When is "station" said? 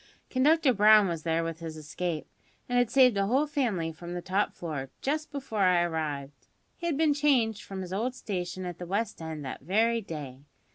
8.15-8.65